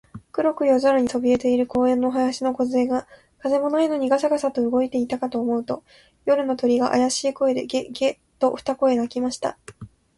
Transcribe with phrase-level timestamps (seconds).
[0.31, 3.07] 黒く夜空にそびえている公園の林のこずえが、
[3.37, 5.83] 風もないのにガサガサと動いたかと思うと、
[6.25, 9.59] 夜の鳥が、あやしい声で、ゲ、ゲ、と二声鳴きました。